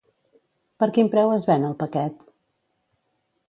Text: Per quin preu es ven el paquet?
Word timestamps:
Per 0.83 0.87
quin 0.95 1.11
preu 1.17 1.35
es 1.37 1.47
ven 1.51 1.67
el 1.69 1.77
paquet? 1.85 2.27